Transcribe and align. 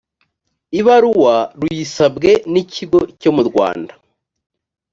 ibaruwa 0.79 1.35
ruyisabwe 1.59 2.29
n 2.51 2.55
ikigo 2.61 2.99
cyo 3.21 3.31
mu 3.35 3.41
rwanda 3.49 3.93